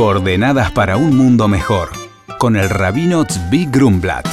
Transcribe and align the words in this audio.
Coordenadas 0.00 0.72
para 0.72 0.96
un 0.96 1.14
mundo 1.14 1.46
mejor, 1.46 1.90
con 2.38 2.56
el 2.56 2.70
rabino 2.70 3.26
Tzvi 3.26 3.66
Grumblat. 3.66 4.26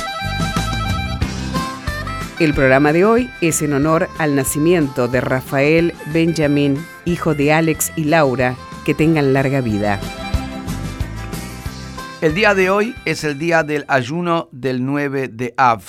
El 2.39 2.53
programa 2.53 2.93
de 2.93 3.03
hoy 3.03 3.29
es 3.41 3.61
en 3.61 3.73
honor 3.73 4.07
al 4.17 4.33
nacimiento 4.33 5.09
de 5.09 5.19
Rafael 5.19 5.93
Benjamín, 6.13 6.77
hijo 7.03 7.35
de 7.35 7.51
Alex 7.51 7.91
y 7.97 8.05
Laura, 8.05 8.55
que 8.85 8.93
tengan 8.93 9.33
larga 9.33 9.59
vida. 9.59 9.99
El 12.21 12.33
día 12.33 12.55
de 12.55 12.69
hoy 12.69 12.95
es 13.03 13.25
el 13.25 13.37
día 13.37 13.63
del 13.63 13.83
ayuno 13.89 14.47
del 14.53 14.85
9 14.85 15.27
de 15.27 15.53
Av, 15.57 15.81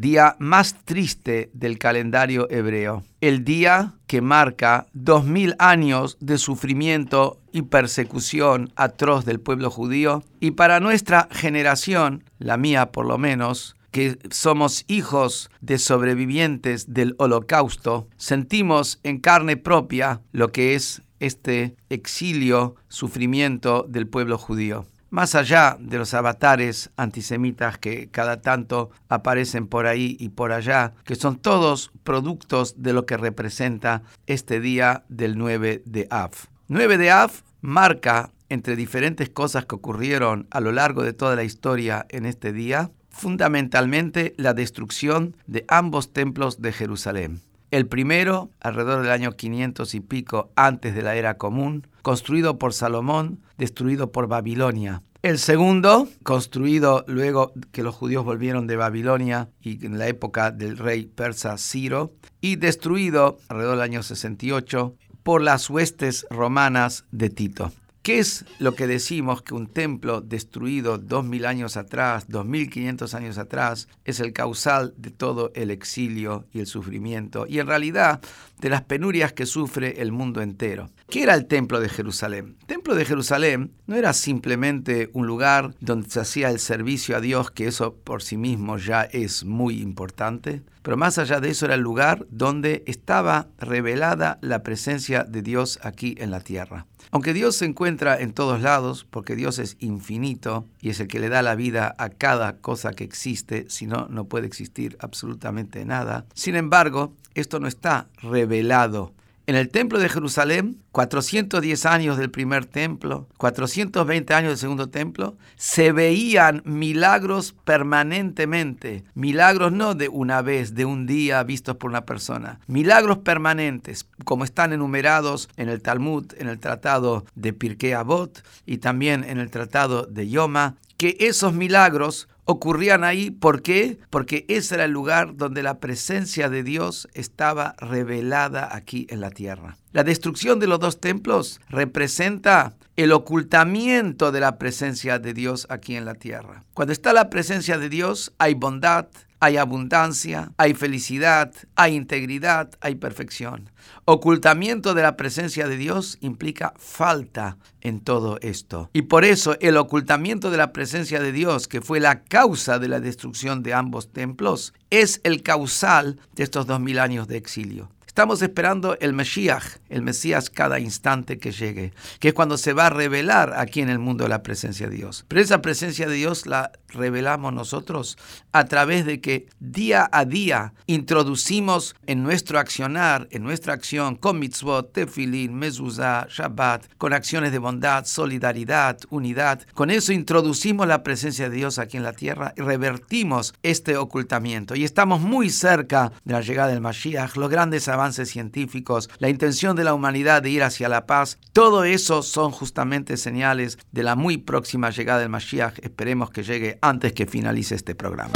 día 0.00 0.36
más 0.38 0.84
triste 0.84 1.50
del 1.54 1.78
calendario 1.78 2.46
hebreo. 2.50 3.02
El 3.20 3.44
día 3.44 3.94
que 4.06 4.20
marca 4.20 4.86
dos 4.92 5.24
mil 5.24 5.54
años 5.58 6.18
de 6.20 6.38
sufrimiento 6.38 7.40
y 7.52 7.62
persecución 7.62 8.72
atroz 8.76 9.24
del 9.24 9.40
pueblo 9.40 9.70
judío. 9.70 10.22
Y 10.38 10.52
para 10.52 10.80
nuestra 10.80 11.28
generación, 11.30 12.24
la 12.38 12.56
mía 12.56 12.92
por 12.92 13.06
lo 13.06 13.16
menos, 13.16 13.76
que 13.90 14.18
somos 14.30 14.84
hijos 14.88 15.50
de 15.62 15.78
sobrevivientes 15.78 16.92
del 16.92 17.14
holocausto, 17.18 18.08
sentimos 18.18 19.00
en 19.02 19.18
carne 19.18 19.56
propia 19.56 20.20
lo 20.32 20.52
que 20.52 20.74
es 20.74 21.00
este 21.18 21.76
exilio, 21.88 22.74
sufrimiento 22.88 23.86
del 23.88 24.06
pueblo 24.06 24.36
judío 24.36 24.86
más 25.16 25.34
allá 25.34 25.78
de 25.80 25.96
los 25.96 26.12
avatares 26.12 26.90
antisemitas 26.98 27.78
que 27.78 28.10
cada 28.10 28.42
tanto 28.42 28.90
aparecen 29.08 29.66
por 29.66 29.86
ahí 29.86 30.18
y 30.20 30.28
por 30.28 30.52
allá, 30.52 30.92
que 31.06 31.14
son 31.14 31.38
todos 31.38 31.90
productos 32.04 32.82
de 32.82 32.92
lo 32.92 33.06
que 33.06 33.16
representa 33.16 34.02
este 34.26 34.60
día 34.60 35.04
del 35.08 35.38
9 35.38 35.84
de 35.86 36.06
Av. 36.10 36.32
9 36.68 36.98
de 36.98 37.10
Av 37.10 37.32
marca, 37.62 38.30
entre 38.50 38.76
diferentes 38.76 39.30
cosas 39.30 39.64
que 39.64 39.76
ocurrieron 39.76 40.48
a 40.50 40.60
lo 40.60 40.70
largo 40.70 41.02
de 41.02 41.14
toda 41.14 41.34
la 41.34 41.44
historia 41.44 42.04
en 42.10 42.26
este 42.26 42.52
día, 42.52 42.90
fundamentalmente 43.08 44.34
la 44.36 44.52
destrucción 44.52 45.34
de 45.46 45.64
ambos 45.68 46.12
templos 46.12 46.60
de 46.60 46.72
Jerusalén. 46.72 47.40
El 47.70 47.86
primero, 47.86 48.50
alrededor 48.60 49.02
del 49.02 49.10
año 49.10 49.32
500 49.32 49.94
y 49.94 50.00
pico 50.00 50.50
antes 50.54 50.94
de 50.94 51.02
la 51.02 51.16
era 51.16 51.36
común, 51.36 51.86
construido 52.02 52.58
por 52.58 52.72
Salomón, 52.72 53.40
destruido 53.58 54.12
por 54.12 54.28
Babilonia. 54.28 55.02
El 55.22 55.38
segundo, 55.38 56.08
construido 56.22 57.04
luego 57.08 57.52
que 57.72 57.82
los 57.82 57.96
judíos 57.96 58.24
volvieron 58.24 58.68
de 58.68 58.76
Babilonia 58.76 59.48
y 59.60 59.84
en 59.84 59.98
la 59.98 60.06
época 60.06 60.52
del 60.52 60.78
rey 60.78 61.06
persa 61.06 61.58
Ciro, 61.58 62.12
y 62.40 62.56
destruido 62.56 63.38
alrededor 63.48 63.76
del 63.76 63.82
año 63.82 64.02
68 64.04 64.94
por 65.24 65.42
las 65.42 65.68
huestes 65.68 66.26
romanas 66.30 67.04
de 67.10 67.30
Tito. 67.30 67.72
¿Qué 68.06 68.20
es 68.20 68.44
lo 68.60 68.76
que 68.76 68.86
decimos 68.86 69.42
que 69.42 69.52
un 69.52 69.66
templo 69.66 70.20
destruido 70.20 70.96
dos 70.96 71.24
mil 71.24 71.44
años 71.44 71.76
atrás, 71.76 72.26
dos 72.28 72.46
mil 72.46 72.70
quinientos 72.70 73.14
años 73.14 73.36
atrás, 73.36 73.88
es 74.04 74.20
el 74.20 74.32
causal 74.32 74.94
de 74.96 75.10
todo 75.10 75.50
el 75.56 75.72
exilio 75.72 76.44
y 76.52 76.60
el 76.60 76.68
sufrimiento 76.68 77.46
y 77.48 77.58
en 77.58 77.66
realidad 77.66 78.20
de 78.60 78.70
las 78.70 78.82
penurias 78.82 79.32
que 79.32 79.44
sufre 79.44 80.00
el 80.02 80.12
mundo 80.12 80.40
entero? 80.40 80.88
¿Qué 81.08 81.22
era 81.22 81.34
el 81.34 81.46
templo 81.46 81.78
de 81.78 81.88
Jerusalén? 81.88 82.56
El 82.62 82.66
templo 82.66 82.96
de 82.96 83.04
Jerusalén 83.04 83.70
no 83.86 83.94
era 83.94 84.12
simplemente 84.12 85.08
un 85.12 85.28
lugar 85.28 85.72
donde 85.78 86.10
se 86.10 86.18
hacía 86.18 86.50
el 86.50 86.58
servicio 86.58 87.16
a 87.16 87.20
Dios, 87.20 87.52
que 87.52 87.68
eso 87.68 87.94
por 87.94 88.24
sí 88.24 88.36
mismo 88.36 88.76
ya 88.76 89.02
es 89.02 89.44
muy 89.44 89.80
importante, 89.80 90.62
pero 90.82 90.96
más 90.96 91.18
allá 91.18 91.38
de 91.38 91.50
eso 91.50 91.66
era 91.66 91.76
el 91.76 91.80
lugar 91.80 92.26
donde 92.30 92.82
estaba 92.86 93.46
revelada 93.58 94.38
la 94.40 94.64
presencia 94.64 95.22
de 95.22 95.42
Dios 95.42 95.78
aquí 95.82 96.16
en 96.18 96.32
la 96.32 96.40
tierra. 96.40 96.86
Aunque 97.12 97.34
Dios 97.34 97.54
se 97.54 97.66
encuentra 97.66 98.20
en 98.20 98.32
todos 98.32 98.60
lados, 98.60 99.06
porque 99.08 99.36
Dios 99.36 99.60
es 99.60 99.76
infinito 99.78 100.66
y 100.80 100.90
es 100.90 100.98
el 100.98 101.06
que 101.06 101.20
le 101.20 101.28
da 101.28 101.40
la 101.40 101.54
vida 101.54 101.94
a 101.98 102.08
cada 102.08 102.56
cosa 102.56 102.94
que 102.94 103.04
existe, 103.04 103.66
si 103.68 103.86
no, 103.86 104.08
no 104.10 104.24
puede 104.24 104.48
existir 104.48 104.96
absolutamente 104.98 105.84
nada. 105.84 106.26
Sin 106.34 106.56
embargo, 106.56 107.14
esto 107.34 107.60
no 107.60 107.68
está 107.68 108.08
revelado 108.20 109.12
en 109.46 109.54
el 109.54 109.68
templo 109.68 110.00
de 110.00 110.08
Jerusalén, 110.08 110.82
410 110.90 111.86
años 111.86 112.18
del 112.18 112.30
primer 112.30 112.64
templo, 112.64 113.28
420 113.36 114.34
años 114.34 114.50
del 114.50 114.58
segundo 114.58 114.88
templo, 114.88 115.36
se 115.54 115.92
veían 115.92 116.62
milagros 116.64 117.54
permanentemente. 117.64 119.04
Milagros 119.14 119.70
no 119.70 119.94
de 119.94 120.08
una 120.08 120.42
vez, 120.42 120.74
de 120.74 120.84
un 120.84 121.06
día 121.06 121.42
vistos 121.44 121.76
por 121.76 121.90
una 121.90 122.04
persona. 122.04 122.58
Milagros 122.66 123.18
permanentes, 123.18 124.08
como 124.24 124.42
están 124.42 124.72
enumerados 124.72 125.48
en 125.56 125.68
el 125.68 125.80
Talmud, 125.80 126.32
en 126.38 126.48
el 126.48 126.58
tratado 126.58 127.24
de 127.36 127.52
Pirkei 127.52 127.92
Avot 127.92 128.42
y 128.66 128.78
también 128.78 129.22
en 129.22 129.38
el 129.38 129.50
tratado 129.50 130.06
de 130.06 130.28
Yoma, 130.28 130.74
que 130.96 131.16
esos 131.20 131.52
milagros 131.52 132.28
ocurrían 132.44 133.04
ahí. 133.04 133.30
¿Por 133.30 133.60
qué? 133.62 133.98
Porque 134.08 134.46
ese 134.48 134.76
era 134.76 134.84
el 134.84 134.92
lugar 134.92 135.36
donde 135.36 135.62
la 135.62 135.78
presencia 135.78 136.48
de 136.48 136.62
Dios 136.62 137.08
estaba 137.12 137.74
revelada 137.78 138.74
aquí 138.74 139.06
en 139.10 139.20
la 139.20 139.30
tierra. 139.30 139.76
La 139.92 140.04
destrucción 140.04 140.58
de 140.58 140.66
los 140.66 140.80
dos 140.80 141.00
templos 141.00 141.60
representa 141.68 142.74
el 142.96 143.12
ocultamiento 143.12 144.32
de 144.32 144.40
la 144.40 144.58
presencia 144.58 145.18
de 145.18 145.34
Dios 145.34 145.66
aquí 145.68 145.96
en 145.96 146.06
la 146.06 146.14
tierra. 146.14 146.64
Cuando 146.72 146.92
está 146.92 147.12
la 147.12 147.28
presencia 147.28 147.76
de 147.78 147.90
Dios 147.90 148.32
hay 148.38 148.54
bondad, 148.54 149.06
hay 149.40 149.56
abundancia, 149.56 150.52
hay 150.56 150.74
felicidad, 150.74 151.52
hay 151.74 151.94
integridad, 151.94 152.70
hay 152.80 152.96
perfección. 152.96 153.70
Ocultamiento 154.04 154.94
de 154.94 155.02
la 155.02 155.16
presencia 155.16 155.68
de 155.68 155.76
Dios 155.76 156.18
implica 156.20 156.74
falta 156.78 157.58
en 157.80 158.00
todo 158.00 158.38
esto. 158.40 158.90
Y 158.92 159.02
por 159.02 159.24
eso 159.24 159.56
el 159.60 159.76
ocultamiento 159.76 160.50
de 160.50 160.56
la 160.56 160.72
presencia 160.72 161.20
de 161.20 161.32
Dios, 161.32 161.68
que 161.68 161.80
fue 161.80 162.00
la 162.00 162.22
causa 162.22 162.78
de 162.78 162.88
la 162.88 163.00
destrucción 163.00 163.62
de 163.62 163.74
ambos 163.74 164.12
templos, 164.12 164.74
es 164.90 165.20
el 165.24 165.42
causal 165.42 166.18
de 166.34 166.42
estos 166.42 166.66
dos 166.66 166.80
mil 166.80 166.98
años 166.98 167.28
de 167.28 167.36
exilio. 167.36 167.90
Estamos 168.16 168.40
esperando 168.40 168.96
el 169.00 169.12
Mesías, 169.12 169.78
el 169.90 170.00
Mesías 170.00 170.48
cada 170.48 170.80
instante 170.80 171.36
que 171.36 171.52
llegue, 171.52 171.92
que 172.18 172.28
es 172.28 172.34
cuando 172.34 172.56
se 172.56 172.72
va 172.72 172.86
a 172.86 172.88
revelar 172.90 173.52
aquí 173.58 173.82
en 173.82 173.90
el 173.90 173.98
mundo 173.98 174.26
la 174.26 174.42
presencia 174.42 174.88
de 174.88 174.96
Dios. 174.96 175.26
Pero 175.28 175.42
esa 175.42 175.60
presencia 175.60 176.08
de 176.08 176.14
Dios 176.14 176.46
la 176.46 176.72
revelamos 176.88 177.52
nosotros 177.52 178.16
a 178.52 178.64
través 178.64 179.04
de 179.04 179.20
que 179.20 179.48
día 179.60 180.08
a 180.10 180.24
día 180.24 180.72
introducimos 180.86 181.94
en 182.06 182.22
nuestro 182.22 182.58
accionar, 182.58 183.28
en 183.32 183.42
nuestra 183.42 183.74
acción, 183.74 184.16
con 184.16 184.38
mitzvot, 184.38 184.94
tefilin, 184.94 185.54
mezuzah, 185.54 186.26
shabbat, 186.30 186.86
con 186.96 187.12
acciones 187.12 187.52
de 187.52 187.58
bondad, 187.58 188.06
solidaridad, 188.06 188.98
unidad. 189.10 189.60
Con 189.74 189.90
eso 189.90 190.14
introducimos 190.14 190.86
la 190.86 191.02
presencia 191.02 191.50
de 191.50 191.56
Dios 191.56 191.78
aquí 191.78 191.98
en 191.98 192.02
la 192.02 192.14
tierra 192.14 192.54
y 192.56 192.62
revertimos 192.62 193.52
este 193.62 193.98
ocultamiento. 193.98 194.74
Y 194.74 194.84
estamos 194.84 195.20
muy 195.20 195.50
cerca 195.50 196.12
de 196.24 196.32
la 196.32 196.40
llegada 196.40 196.68
del 196.68 196.80
Mashiach, 196.80 197.36
los 197.36 197.50
grandes 197.50 197.88
avances 198.06 198.30
científicos, 198.30 199.10
la 199.18 199.28
intención 199.28 199.74
de 199.74 199.82
la 199.82 199.92
humanidad 199.92 200.40
de 200.40 200.50
ir 200.50 200.62
hacia 200.62 200.88
la 200.88 201.06
paz, 201.06 201.38
todo 201.52 201.82
eso 201.82 202.22
son 202.22 202.52
justamente 202.52 203.16
señales 203.16 203.78
de 203.90 204.04
la 204.04 204.14
muy 204.14 204.36
próxima 204.36 204.90
llegada 204.90 205.18
del 205.18 205.28
Mashiach. 205.28 205.80
Esperemos 205.82 206.30
que 206.30 206.44
llegue 206.44 206.78
antes 206.82 207.12
que 207.12 207.26
finalice 207.26 207.74
este 207.74 207.96
programa. 207.96 208.32